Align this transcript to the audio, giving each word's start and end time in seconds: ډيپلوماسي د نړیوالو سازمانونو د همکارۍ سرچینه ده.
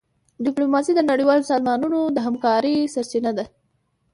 ډيپلوماسي 0.45 0.91
د 0.95 1.01
نړیوالو 1.11 1.47
سازمانونو 1.51 1.99
د 2.15 2.17
همکارۍ 2.27 2.75
سرچینه 2.93 3.31
ده. 3.37 3.45